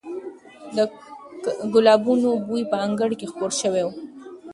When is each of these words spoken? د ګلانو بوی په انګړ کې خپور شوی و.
د 0.75 0.77
ګلانو 1.73 2.31
بوی 2.47 2.63
په 2.71 2.77
انګړ 2.85 3.09
کې 3.19 3.29
خپور 3.31 3.51
شوی 3.61 3.83
و. 3.85 3.89